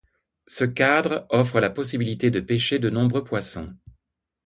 [0.47, 3.71] Ce cadre offre la possibilité de pêcher de nombreux poissons.